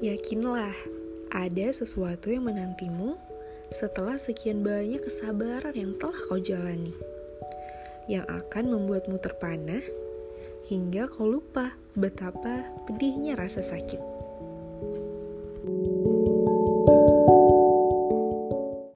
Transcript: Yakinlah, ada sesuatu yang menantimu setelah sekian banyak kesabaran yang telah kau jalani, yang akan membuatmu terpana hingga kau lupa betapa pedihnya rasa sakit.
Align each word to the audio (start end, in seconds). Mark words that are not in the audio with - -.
Yakinlah, 0.00 0.72
ada 1.28 1.68
sesuatu 1.76 2.32
yang 2.32 2.48
menantimu 2.48 3.20
setelah 3.68 4.16
sekian 4.16 4.64
banyak 4.64 5.04
kesabaran 5.04 5.76
yang 5.76 5.92
telah 6.00 6.16
kau 6.24 6.40
jalani, 6.40 6.96
yang 8.08 8.24
akan 8.24 8.72
membuatmu 8.72 9.20
terpana 9.20 9.84
hingga 10.72 11.04
kau 11.04 11.28
lupa 11.28 11.76
betapa 11.92 12.64
pedihnya 12.88 13.36
rasa 13.36 13.60
sakit. 13.60 14.09